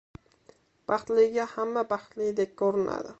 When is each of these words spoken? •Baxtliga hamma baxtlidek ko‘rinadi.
•Baxtliga 0.91 1.45
hamma 1.53 1.83
baxtlidek 1.95 2.57
ko‘rinadi. 2.63 3.09